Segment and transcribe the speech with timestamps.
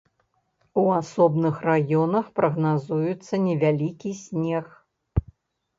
[0.83, 4.65] У асобных раёнах прагназуецца невялікі снег.